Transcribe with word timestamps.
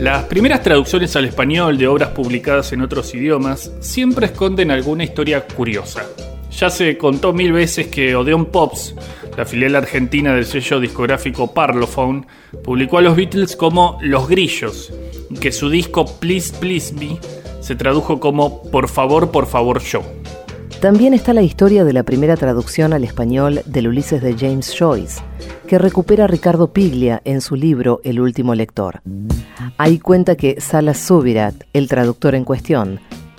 Las 0.00 0.24
primeras 0.24 0.62
traducciones 0.62 1.14
al 1.16 1.26
español 1.26 1.76
de 1.76 1.86
obras 1.86 2.10
publicadas 2.10 2.72
en 2.72 2.80
otros 2.80 3.14
idiomas 3.14 3.70
siempre 3.80 4.26
esconden 4.26 4.70
alguna 4.70 5.04
historia 5.04 5.46
curiosa. 5.46 6.06
Ya 6.58 6.70
se 6.70 6.96
contó 6.96 7.32
mil 7.32 7.52
veces 7.52 7.88
que 7.88 8.16
Odeon 8.16 8.46
Pops, 8.46 8.94
la 9.36 9.44
filial 9.44 9.76
argentina 9.76 10.34
del 10.34 10.46
sello 10.46 10.80
discográfico 10.80 11.52
Parlophone, 11.52 12.26
publicó 12.64 12.98
a 12.98 13.02
los 13.02 13.14
Beatles 13.14 13.56
como 13.56 13.98
Los 14.00 14.28
Grillos, 14.28 14.92
y 15.28 15.34
que 15.34 15.52
su 15.52 15.70
disco 15.70 16.06
Please 16.18 16.54
Please 16.58 16.94
Me 16.94 17.18
se 17.60 17.76
tradujo 17.76 18.20
como 18.20 18.62
Por 18.70 18.88
favor, 18.88 19.30
por 19.30 19.46
favor 19.46 19.80
yo. 19.80 20.19
También 20.80 21.12
está 21.12 21.34
la 21.34 21.42
historia 21.42 21.84
de 21.84 21.92
la 21.92 22.04
primera 22.04 22.38
traducción 22.38 22.94
al 22.94 23.04
español 23.04 23.60
del 23.66 23.88
Ulises 23.88 24.22
de 24.22 24.34
James 24.34 24.74
Joyce, 24.78 25.20
que 25.68 25.76
recupera 25.76 26.26
Ricardo 26.26 26.72
Piglia 26.72 27.20
en 27.26 27.42
su 27.42 27.54
libro 27.54 28.00
El 28.02 28.18
último 28.18 28.54
lector. 28.54 29.02
Ahí 29.76 29.98
cuenta 29.98 30.36
que 30.36 30.58
Salas 30.58 30.96
Subirat, 30.96 31.54
el 31.74 31.86
traductor 31.86 32.34
en 32.34 32.44
cuestión, 32.44 32.98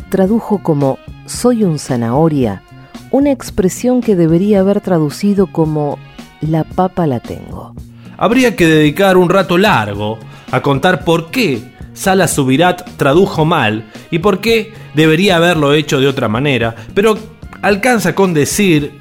tradujo 0.10 0.62
como 0.62 1.00
soy 1.26 1.64
un 1.64 1.80
zanahoria, 1.80 2.62
una 3.10 3.32
expresión 3.32 4.02
que 4.02 4.16
debería 4.16 4.60
haber 4.60 4.80
traducido 4.80 5.48
como 5.48 5.98
la 6.42 6.64
papa 6.64 7.08
la 7.08 7.22
tengo. 7.22 7.74
Habría 8.18 8.56
que 8.56 8.68
dedicar 8.68 9.18
un 9.18 9.30
rato 9.30 9.58
largo 9.58 10.20
a 10.52 10.62
contar 10.62 11.04
por 11.04 11.32
qué 11.32 11.72
Salas 12.02 12.34
Subirat 12.34 12.98
tradujo 12.98 13.46
mal 13.46 13.92
y 14.10 14.18
por 14.18 14.42
qué 14.42 14.74
debería 14.96 15.36
haberlo 15.36 15.76
hecho 15.76 16.00
de 16.00 16.08
otra 16.08 16.28
manera, 16.28 16.76
pero 16.96 17.16
alcanza 17.62 18.16
con 18.16 18.34
decir 18.34 18.94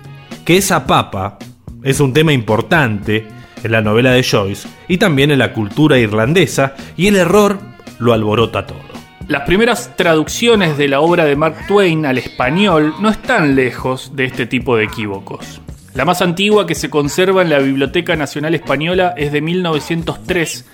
que 0.45 0.59
esa 0.59 0.87
papa 0.87 1.39
es 1.83 1.99
un 2.01 2.13
tema 2.13 2.35
importante 2.35 3.27
en 3.65 3.73
la 3.73 3.81
novela 3.81 4.11
de 4.11 4.23
Joyce 4.23 4.69
y 4.87 4.99
también 4.99 5.31
en 5.31 5.39
la 5.39 5.55
cultura 5.55 5.99
irlandesa 5.99 6.75
y 6.95 7.07
el 7.07 7.17
error 7.17 7.59
lo 8.01 8.13
alborota 8.13 8.67
todo. 8.67 8.83
Las 9.29 9.45
primeras 9.45 9.97
traducciones 9.97 10.77
de 10.77 10.89
la 10.89 11.01
obra 11.01 11.25
de 11.25 11.37
Mark 11.37 11.57
Twain 11.67 12.05
al 12.05 12.19
español 12.19 12.93
no 13.01 13.09
están 13.09 13.57
lejos 13.57 14.15
de 14.15 14.27
este 14.27 14.45
tipo 14.45 14.77
de 14.77 14.85
equívocos. 14.85 15.63
La 15.95 16.05
más 16.05 16.23
antigua 16.23 16.67
que 16.67 16.77
se 16.77 16.89
conserva 16.89 17.43
en 17.43 17.51
la 17.51 17.59
Biblioteca 17.59 18.15
Nacional 18.15 18.55
Española 18.55 19.13
es 19.17 19.33
de 19.33 19.41
1903. 19.41 20.65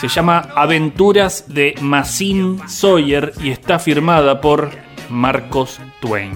Se 0.00 0.08
llama 0.08 0.48
Aventuras 0.56 1.44
de 1.48 1.74
Massin 1.80 2.58
Sawyer 2.66 3.32
y 3.42 3.50
está 3.50 3.78
firmada 3.78 4.40
por 4.40 4.70
Marcos 5.10 5.78
Twain. 6.00 6.32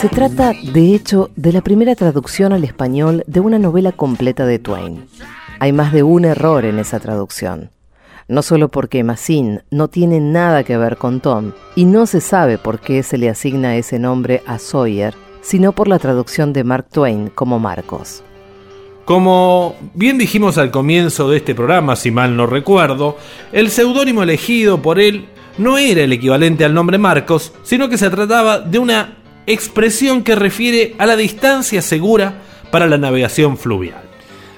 Se 0.00 0.08
trata, 0.08 0.52
de 0.72 0.94
hecho, 0.94 1.30
de 1.36 1.52
la 1.52 1.60
primera 1.60 1.94
traducción 1.94 2.54
al 2.54 2.64
español 2.64 3.22
de 3.26 3.40
una 3.40 3.58
novela 3.58 3.92
completa 3.92 4.46
de 4.46 4.58
Twain. 4.58 5.06
Hay 5.58 5.74
más 5.74 5.92
de 5.92 6.02
un 6.02 6.24
error 6.24 6.64
en 6.64 6.78
esa 6.78 7.00
traducción. 7.00 7.70
No 8.30 8.42
solo 8.42 8.68
porque 8.68 9.02
Massin 9.02 9.62
no 9.72 9.88
tiene 9.88 10.20
nada 10.20 10.62
que 10.62 10.76
ver 10.76 10.98
con 10.98 11.18
Tom, 11.18 11.50
y 11.74 11.84
no 11.84 12.06
se 12.06 12.20
sabe 12.20 12.58
por 12.58 12.78
qué 12.78 13.02
se 13.02 13.18
le 13.18 13.28
asigna 13.28 13.74
ese 13.74 13.98
nombre 13.98 14.44
a 14.46 14.60
Sawyer, 14.60 15.16
sino 15.40 15.72
por 15.72 15.88
la 15.88 15.98
traducción 15.98 16.52
de 16.52 16.62
Mark 16.62 16.86
Twain 16.92 17.30
como 17.30 17.58
Marcos. 17.58 18.22
Como 19.04 19.74
bien 19.94 20.16
dijimos 20.16 20.58
al 20.58 20.70
comienzo 20.70 21.28
de 21.28 21.38
este 21.38 21.56
programa, 21.56 21.96
si 21.96 22.12
mal 22.12 22.36
no 22.36 22.46
recuerdo, 22.46 23.18
el 23.50 23.68
seudónimo 23.68 24.22
elegido 24.22 24.80
por 24.80 25.00
él 25.00 25.26
no 25.58 25.76
era 25.76 26.02
el 26.02 26.12
equivalente 26.12 26.64
al 26.64 26.72
nombre 26.72 26.98
Marcos, 26.98 27.52
sino 27.64 27.88
que 27.88 27.98
se 27.98 28.10
trataba 28.10 28.60
de 28.60 28.78
una 28.78 29.16
expresión 29.46 30.22
que 30.22 30.36
refiere 30.36 30.94
a 30.98 31.06
la 31.06 31.16
distancia 31.16 31.82
segura 31.82 32.34
para 32.70 32.86
la 32.86 32.96
navegación 32.96 33.58
fluvial. 33.58 34.09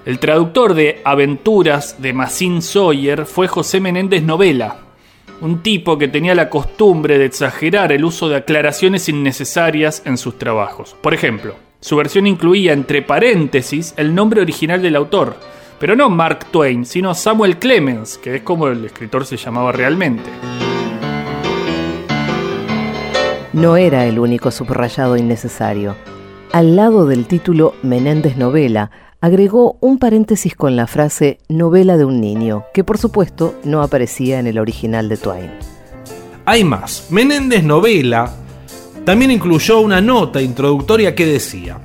El 0.05 0.19
traductor 0.19 0.75
de 0.75 1.01
Aventuras 1.05 2.03
de 2.03 2.13
Massin 2.13 2.61
Sawyer 2.61 3.25
fue 3.25 3.47
José 3.47 3.79
Menéndez 3.79 4.25
Novela, 4.25 4.79
un 5.41 5.63
tipo 5.63 5.97
que 5.97 6.09
tenía 6.09 6.35
la 6.35 6.51
costumbre 6.51 7.19
de 7.19 7.27
exagerar 7.27 7.93
el 7.93 8.05
uso 8.05 8.29
de 8.29 8.35
aclaraciones 8.35 9.09
innecesarias 9.09 10.03
en 10.05 10.19
sus 10.19 10.39
trabajos. 10.39 10.97
Por 11.01 11.15
ejemplo, 11.15 11.55
su 11.79 11.95
versión 11.95 12.27
incluía 12.27 12.73
entre 12.73 13.03
paréntesis 13.03 13.95
el 13.97 14.13
nombre 14.13 14.41
original 14.41 14.83
del 14.83 14.97
autor, 14.97 15.37
pero 15.79 15.95
no 15.95 16.11
Mark 16.11 16.47
Twain, 16.51 16.85
sino 16.85 17.15
Samuel 17.15 17.59
Clemens, 17.61 18.19
que 18.19 18.35
es 18.35 18.43
como 18.43 18.67
el 18.67 18.85
escritor 18.85 19.25
se 19.25 19.37
llamaba 19.37 19.71
realmente. 19.71 20.29
No 23.53 23.77
era 23.77 24.05
el 24.07 24.19
único 24.19 24.51
subrayado 24.51 25.17
innecesario. 25.17 25.95
Al 26.53 26.75
lado 26.75 27.07
del 27.07 27.27
título 27.27 27.77
Menéndez 27.85 28.37
Novela, 28.37 28.91
agregó 29.23 29.79
un 29.81 29.99
paréntesis 29.99 30.57
con 30.57 30.75
la 30.75 30.89
frase 30.89 31.39
novela 31.49 31.97
de 31.97 32.05
un 32.05 32.21
niño, 32.21 32.65
que 32.75 32.83
por 32.83 32.99
supuesto 32.99 33.55
no 33.63 33.81
aparecía 33.81 34.41
en 34.41 34.49
el 34.49 34.59
original 34.59 35.09
de 35.09 35.17
Twain. 35.17 35.51
Hay 36.45 36.65
más. 36.65 37.07
Menéndez 37.09 37.63
Novela 37.63 38.35
también 39.05 39.31
incluyó 39.31 39.79
una 39.81 40.01
nota 40.01 40.43
introductoria 40.43 41.15
que 41.15 41.25
decía, 41.25 41.79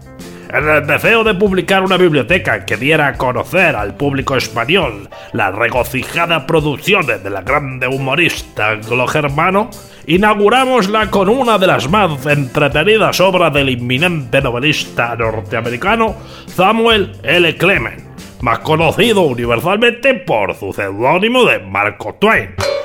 en 0.50 0.69
el 0.69 0.88
deseo 0.88 1.24
de 1.24 1.34
publicar 1.34 1.84
una 1.84 1.97
biblioteca 1.97 2.66
que 2.66 2.78
diera 2.78 3.08
a 3.08 3.18
conocer 3.18 3.75
al 3.75 3.96
público 3.96 4.35
español 4.35 5.09
las 5.34 5.53
regocijadas 5.53 6.44
producciones 6.44 7.24
de 7.24 7.30
la 7.30 7.41
grande 7.41 7.88
humorista 7.88 8.69
anglo-germano, 8.69 9.69
inauguramosla 10.06 11.09
con 11.09 11.30
una 11.30 11.57
de 11.57 11.68
las 11.68 11.90
más 11.90 12.25
entretenidas 12.25 13.19
obras 13.19 13.53
del 13.53 13.69
inminente 13.69 14.41
novelista 14.41 15.16
norteamericano 15.16 16.16
Samuel 16.47 17.13
L. 17.24 17.56
Clement, 17.57 18.02
más 18.41 18.59
conocido 18.59 19.22
universalmente 19.22 20.13
por 20.13 20.56
su 20.56 20.72
seudónimo 20.72 21.46
de 21.46 21.59
Marco 21.59 22.16
Twain. 22.16 22.77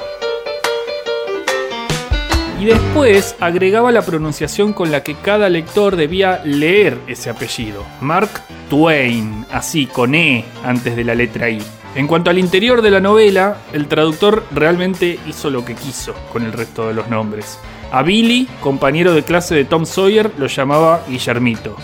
Y 2.63 2.65
después 2.65 3.35
agregaba 3.41 3.91
la 3.91 4.03
pronunciación 4.03 4.73
con 4.73 4.93
la 4.93 5.03
que 5.03 5.17
cada 5.17 5.49
lector 5.49 5.97
debía 5.97 6.43
leer 6.45 6.97
ese 7.09 7.29
apellido. 7.29 7.85
Mark 8.01 8.31
Twain, 8.71 9.45
así 9.51 9.87
con 9.87 10.15
E 10.15 10.45
antes 10.63 10.95
de 10.95 11.03
la 11.03 11.17
letra 11.17 11.51
I. 11.51 11.61
En 11.97 12.07
cuanto 12.07 12.31
al 12.31 12.39
interior 12.39 12.81
de 12.81 12.93
la 12.93 13.01
novela, 13.01 13.57
el 13.73 13.89
traductor 13.89 14.45
realmente 14.53 15.19
hizo 15.27 15.51
lo 15.51 15.65
que 15.65 15.75
quiso 15.75 16.15
con 16.33 16.45
el 16.45 16.53
resto 16.53 16.87
de 16.87 16.95
los 16.95 17.09
nombres. 17.09 17.59
A 17.91 18.05
Billy, 18.05 18.47
compañero 18.61 19.13
de 19.13 19.25
clase 19.25 19.57
de 19.57 19.65
Tom 19.65 19.85
Sawyer, 19.85 20.31
lo 20.39 20.47
llamaba 20.47 21.03
Guillermito. 21.09 21.75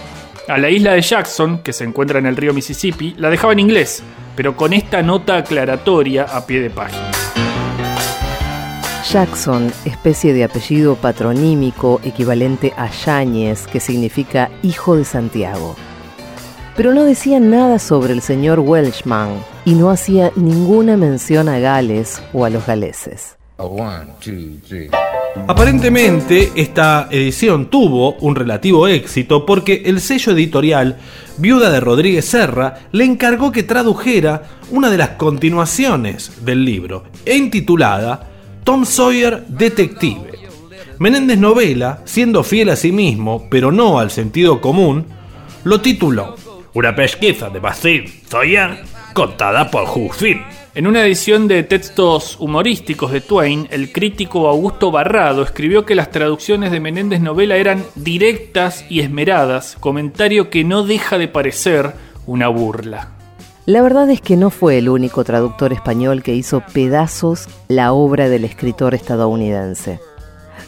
A 0.47 0.59
la 0.59 0.71
isla 0.71 0.93
de 0.93 1.03
Jackson, 1.03 1.59
que 1.59 1.72
se 1.72 1.83
encuentra 1.83 2.21
en 2.21 2.27
el 2.27 2.37
río 2.37 2.55
Mississippi, 2.55 3.17
la 3.19 3.31
dejaba 3.31 3.53
en 3.53 3.59
inglés, 3.59 4.05
pero 4.37 4.55
con 4.55 4.72
esta 4.72 5.03
nota 5.03 5.38
aclaratoria 5.38 6.22
a 6.22 6.47
pie 6.47 6.61
de 6.61 6.71
página. 6.71 7.08
Jackson, 9.13 9.73
especie 9.87 10.35
de 10.35 10.45
apellido 10.45 10.95
patronímico 10.97 12.01
equivalente 12.05 12.75
a 12.77 12.91
Yáñez, 12.91 13.67
que 13.67 13.81
significa 13.81 14.51
hijo 14.63 14.97
de 14.97 15.05
Santiago. 15.05 15.77
Pero 16.77 16.93
no 16.93 17.05
decía 17.05 17.41
nada 17.41 17.79
sobre 17.79 18.13
el 18.13 18.21
señor 18.21 18.61
Welshman 18.61 19.31
y 19.65 19.75
no 19.75 19.91
hacía 19.91 20.31
ninguna 20.37 20.97
mención 20.97 21.49
a 21.49 21.59
Gales 21.59 22.23
o 22.33 22.45
a 22.45 22.51
los 22.51 22.67
galeses. 22.67 23.37
Aparentemente, 25.47 26.53
esta 26.55 27.09
edición 27.11 27.71
tuvo 27.71 28.15
un 28.17 28.37
relativo 28.37 28.87
éxito 28.87 29.47
porque 29.47 29.83
el 29.87 30.01
sello 30.01 30.33
editorial 30.33 30.99
Viuda 31.39 31.71
de 31.71 31.81
Rodríguez 31.81 32.27
Serra 32.27 32.75
le 32.93 33.05
encargó 33.05 33.51
que 33.51 33.63
tradujera 33.63 34.43
una 34.71 34.91
de 34.91 34.99
las 34.99 35.11
continuaciones 35.11 36.45
del 36.45 36.65
libro, 36.65 37.05
intitulada 37.27 38.28
Tom 38.69 38.84
Sawyer 38.84 39.47
Detective. 39.49 40.21
Menéndez 40.99 41.39
Novela, 41.39 42.03
siendo 42.05 42.45
fiel 42.45 42.69
a 42.69 42.77
sí 42.77 42.93
mismo, 42.93 43.47
pero 43.49 43.73
no 43.73 43.99
al 43.99 44.11
sentido 44.11 44.61
común, 44.61 45.06
lo 45.65 45.81
tituló 45.81 46.37
Una 46.75 46.94
pesquisa 46.94 47.49
de 47.49 47.61
Basil 47.61 48.12
Sawyer 48.29 48.85
contada 49.15 49.70
por 49.70 49.85
Hughfield. 49.88 50.43
En 50.75 50.87
una 50.87 51.00
edición 51.00 51.49
de 51.49 51.62
textos 51.62 52.37
humorísticos 52.38 53.11
de 53.11 53.23
Twain, 53.23 53.69
el 53.70 53.91
crítico 53.91 54.47
Augusto 54.49 54.91
Barrado 54.91 55.43
escribió 55.43 55.87
que 55.87 55.94
las 55.94 56.11
traducciones 56.11 56.70
de 56.70 56.81
Menéndez 56.81 57.23
Novela 57.23 57.56
eran 57.56 57.82
directas 57.94 58.85
y 58.91 59.00
esmeradas, 59.00 59.79
comentario 59.81 60.50
que 60.50 60.65
no 60.65 60.82
deja 60.82 61.17
de 61.17 61.29
parecer 61.29 61.94
una 62.26 62.49
burla. 62.49 63.18
La 63.69 63.82
verdad 63.82 64.09
es 64.09 64.23
que 64.23 64.38
no 64.38 64.49
fue 64.49 64.79
el 64.79 64.88
único 64.88 65.25
traductor 65.25 65.75
español 65.75 66.23
que 66.23 66.35
hizo 66.35 66.62
pedazos 66.73 67.50
la 67.69 67.93
obra 67.93 68.31
del 68.31 68.47
escritor 68.47 68.94
estadounidense. 68.94 70.00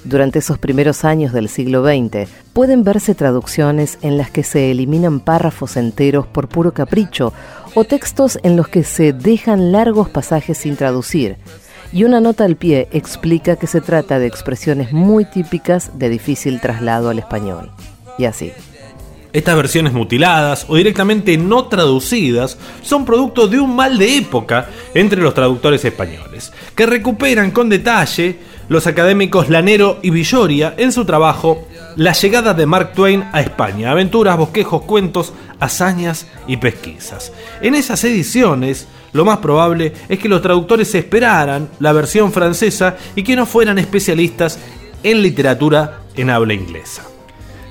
Durante 0.04 0.40
esos 0.40 0.58
primeros 0.58 1.02
años 1.06 1.32
del 1.32 1.48
siglo 1.48 1.82
XX 1.82 2.28
pueden 2.52 2.84
verse 2.84 3.14
traducciones 3.14 3.96
en 4.02 4.18
las 4.18 4.30
que 4.30 4.42
se 4.42 4.70
eliminan 4.70 5.20
párrafos 5.20 5.78
enteros 5.78 6.26
por 6.26 6.48
puro 6.48 6.74
capricho 6.74 7.32
o 7.74 7.84
textos 7.84 8.38
en 8.42 8.54
los 8.58 8.68
que 8.68 8.84
se 8.84 9.14
dejan 9.14 9.72
largos 9.72 10.10
pasajes 10.10 10.58
sin 10.58 10.76
traducir. 10.76 11.38
Y 11.94 12.04
una 12.04 12.20
nota 12.20 12.44
al 12.44 12.56
pie 12.56 12.86
explica 12.92 13.56
que 13.56 13.66
se 13.66 13.80
trata 13.80 14.18
de 14.18 14.26
expresiones 14.26 14.92
muy 14.92 15.24
típicas 15.24 15.98
de 15.98 16.10
difícil 16.10 16.60
traslado 16.60 17.08
al 17.08 17.18
español. 17.18 17.70
Y 18.18 18.26
así. 18.26 18.52
Estas 19.32 19.54
versiones 19.54 19.92
mutiladas 19.92 20.66
o 20.68 20.74
directamente 20.74 21.36
no 21.36 21.66
traducidas 21.66 22.58
son 22.82 23.04
producto 23.04 23.46
de 23.46 23.60
un 23.60 23.76
mal 23.76 23.96
de 23.96 24.16
época 24.16 24.68
entre 24.92 25.22
los 25.22 25.34
traductores 25.34 25.84
españoles, 25.84 26.52
que 26.74 26.86
recuperan 26.86 27.52
con 27.52 27.68
detalle 27.68 28.38
los 28.68 28.86
académicos 28.86 29.48
Lanero 29.48 29.98
y 30.02 30.10
Villoria 30.10 30.74
en 30.76 30.92
su 30.92 31.04
trabajo 31.04 31.66
La 31.96 32.12
llegada 32.12 32.54
de 32.54 32.66
Mark 32.66 32.92
Twain 32.92 33.24
a 33.32 33.40
España, 33.40 33.90
aventuras, 33.90 34.36
bosquejos, 34.36 34.82
cuentos, 34.82 35.32
hazañas 35.58 36.26
y 36.46 36.56
pesquisas. 36.56 37.32
En 37.60 37.74
esas 37.74 38.02
ediciones, 38.04 38.88
lo 39.12 39.24
más 39.24 39.38
probable 39.38 39.92
es 40.08 40.18
que 40.18 40.28
los 40.28 40.42
traductores 40.42 40.94
esperaran 40.94 41.68
la 41.78 41.92
versión 41.92 42.32
francesa 42.32 42.96
y 43.14 43.22
que 43.22 43.36
no 43.36 43.46
fueran 43.46 43.78
especialistas 43.78 44.58
en 45.02 45.22
literatura 45.22 46.00
en 46.16 46.30
habla 46.30 46.54
inglesa. 46.54 47.02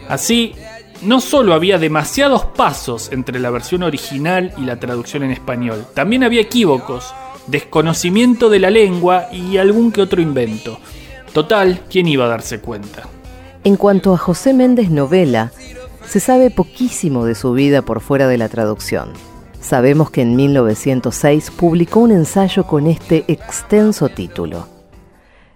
Así, 0.10 0.54
no 1.02 1.22
solo 1.22 1.54
había 1.54 1.78
demasiados 1.78 2.46
pasos 2.46 3.12
entre 3.12 3.40
la 3.40 3.50
versión 3.50 3.84
original 3.84 4.54
y 4.58 4.62
la 4.62 4.80
traducción 4.80 5.24
en 5.24 5.32
español, 5.32 5.86
también 5.94 6.24
había 6.24 6.42
equívocos, 6.42 7.14
desconocimiento 7.48 8.50
de 8.50 8.60
la 8.60 8.70
lengua 8.70 9.28
y 9.32 9.58
algún 9.58 9.92
que 9.92 10.02
otro 10.02 10.22
invento. 10.22 10.80
Total, 11.34 11.82
¿quién 11.90 12.08
iba 12.08 12.26
a 12.26 12.30
darse 12.30 12.60
cuenta? 12.60 13.04
En 13.64 13.76
cuanto 13.76 14.14
a 14.14 14.18
José 14.18 14.54
Méndez 14.54 14.90
Novela, 14.90 15.52
se 16.08 16.20
sabe 16.20 16.50
poquísimo 16.50 17.26
de 17.26 17.36
su 17.36 17.54
vida 17.54 17.82
por 17.82 18.02
fuera 18.02 18.28
de 18.28 18.38
la 18.38 18.50
traducción. 18.50 19.14
Sabemos 19.62 20.10
que 20.10 20.22
en 20.22 20.36
1906 20.36 21.52
publicó 21.52 22.00
un 22.00 22.12
ensayo 22.12 22.66
con 22.66 22.88
este 22.88 23.26
extenso 23.28 24.10
título. 24.10 24.79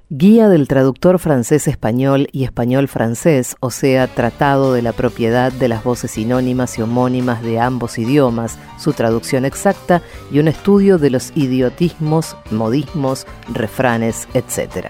Guía 0.09 0.49
del 0.49 0.67
traductor 0.67 1.17
francés-español 1.17 2.27
y 2.33 2.43
español-francés, 2.43 3.55
o 3.61 3.71
sea, 3.71 4.07
tratado 4.07 4.73
de 4.73 4.81
la 4.81 4.91
propiedad 4.91 5.51
de 5.51 5.69
las 5.69 5.83
voces 5.83 6.11
sinónimas 6.11 6.77
y 6.77 6.81
homónimas 6.81 7.41
de 7.41 7.59
ambos 7.59 7.97
idiomas, 7.97 8.59
su 8.77 8.91
traducción 8.91 9.45
exacta 9.45 10.03
y 10.29 10.39
un 10.39 10.49
estudio 10.49 10.97
de 10.97 11.09
los 11.09 11.31
idiotismos, 11.35 12.35
modismos, 12.51 13.25
refranes, 13.51 14.27
etc. 14.33 14.89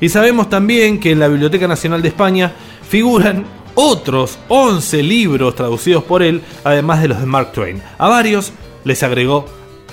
Y 0.00 0.08
sabemos 0.08 0.48
también 0.48 1.00
que 1.00 1.10
en 1.10 1.18
la 1.18 1.28
Biblioteca 1.28 1.66
Nacional 1.66 2.00
de 2.00 2.08
España 2.08 2.52
figuran 2.88 3.44
otros 3.74 4.38
11 4.48 5.02
libros 5.02 5.56
traducidos 5.56 6.04
por 6.04 6.22
él, 6.22 6.42
además 6.62 7.02
de 7.02 7.08
los 7.08 7.20
de 7.20 7.26
Mark 7.26 7.52
Twain. 7.52 7.82
A 7.98 8.08
varios 8.08 8.52
les 8.84 9.02
agregó 9.02 9.46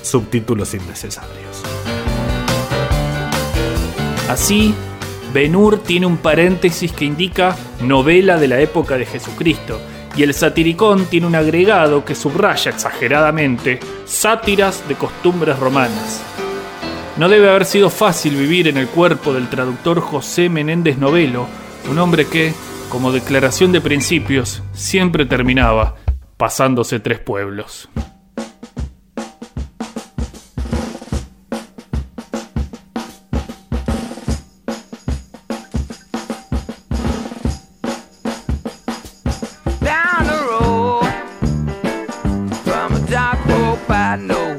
subtítulos 0.03 0.73
innecesarios. 0.75 1.63
Así, 4.29 4.73
Benur 5.33 5.79
tiene 5.79 6.05
un 6.05 6.17
paréntesis 6.17 6.91
que 6.91 7.05
indica 7.05 7.55
novela 7.81 8.37
de 8.37 8.47
la 8.47 8.59
época 8.59 8.97
de 8.97 9.05
Jesucristo, 9.05 9.79
y 10.15 10.23
el 10.23 10.33
satiricón 10.33 11.05
tiene 11.05 11.27
un 11.27 11.35
agregado 11.35 12.05
que 12.05 12.15
subraya 12.15 12.71
exageradamente 12.71 13.79
sátiras 14.05 14.87
de 14.87 14.95
costumbres 14.95 15.59
romanas. 15.59 16.21
No 17.17 17.29
debe 17.29 17.49
haber 17.49 17.65
sido 17.65 17.89
fácil 17.89 18.35
vivir 18.35 18.67
en 18.67 18.77
el 18.77 18.87
cuerpo 18.87 19.33
del 19.33 19.49
traductor 19.49 19.99
José 20.01 20.49
Menéndez 20.49 20.97
Novelo, 20.97 21.47
un 21.89 21.99
hombre 21.99 22.25
que, 22.25 22.53
como 22.89 23.11
declaración 23.11 23.71
de 23.71 23.81
principios, 23.81 24.63
siempre 24.73 25.25
terminaba 25.25 25.95
pasándose 26.37 26.99
tres 26.99 27.19
pueblos. 27.19 27.89
I 44.15 44.17
know 44.17 44.54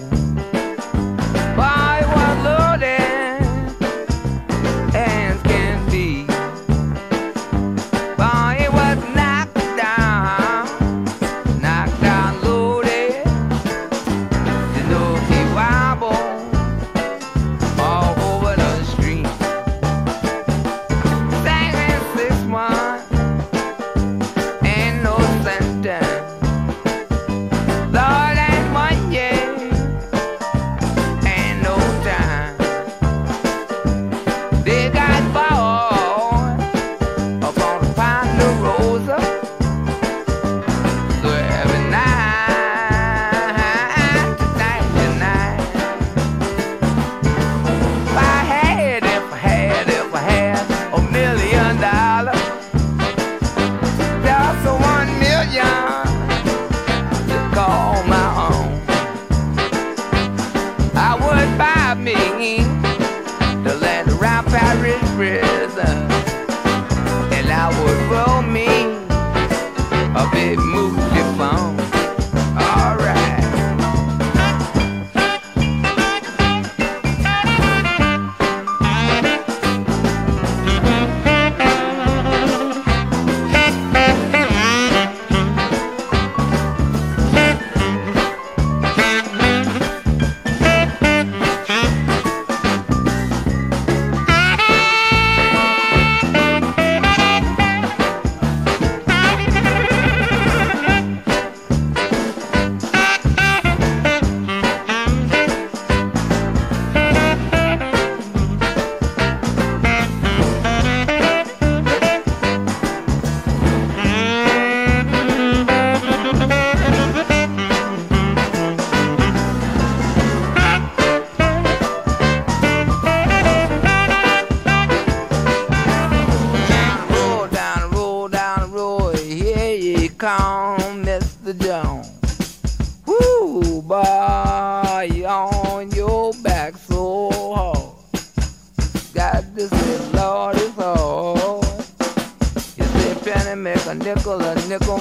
move. 70.54 70.95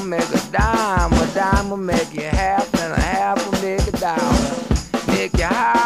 will 0.05 0.19
make 0.19 0.29
a 0.29 0.51
dime, 0.51 1.13
a 1.13 1.27
dime 1.33 1.69
will 1.69 1.77
make 1.77 2.13
you 2.13 2.21
half, 2.21 2.71
and 2.75 2.93
a 2.93 2.99
half 2.99 3.43
will 3.45 3.61
make 3.61 3.87
a 3.87 3.91
dollar. 3.91 5.07
Make 5.07 5.37
you 5.37 5.45
high. 5.45 5.84